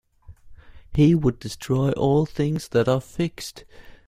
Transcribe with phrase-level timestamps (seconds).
[0.95, 3.65] He would destroy all things that are fixed.